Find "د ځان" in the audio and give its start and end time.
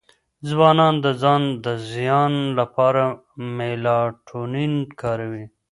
1.05-1.43